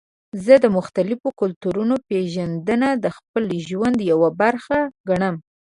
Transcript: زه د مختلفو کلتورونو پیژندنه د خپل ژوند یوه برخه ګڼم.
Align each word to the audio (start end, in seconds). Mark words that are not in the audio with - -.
زه 0.45 0.53
د 0.63 0.65
مختلفو 0.77 1.27
کلتورونو 1.41 1.95
پیژندنه 2.07 2.89
د 3.03 3.05
خپل 3.17 3.43
ژوند 3.69 3.97
یوه 4.11 4.29
برخه 4.41 4.77
ګڼم. 5.07 5.35